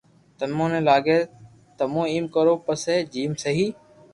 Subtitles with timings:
[0.39, 1.19] تمي ني لاگي
[1.77, 3.65] تمو ايم ڪرو پسي جيم سھي